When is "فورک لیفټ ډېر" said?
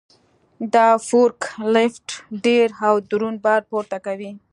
1.07-2.67